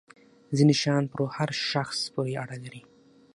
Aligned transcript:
ځینې 0.57 0.73
شیان 0.81 1.03
پر 1.11 1.19
هر 1.35 1.49
شخص 1.71 1.97
پورې 2.13 2.33
اړه 2.43 2.57
لري. 2.63 2.81